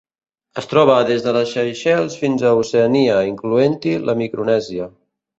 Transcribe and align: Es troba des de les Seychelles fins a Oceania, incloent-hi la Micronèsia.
Es 0.59 0.67
troba 0.69 0.93
des 1.09 1.25
de 1.25 1.33
les 1.35 1.51
Seychelles 1.57 2.15
fins 2.21 2.45
a 2.51 2.53
Oceania, 2.61 3.19
incloent-hi 3.33 3.93
la 4.07 4.17
Micronèsia. 4.23 4.89